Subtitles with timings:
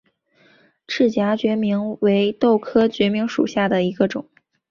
[0.87, 4.27] 翅荚决明为豆科决明属下的一个种。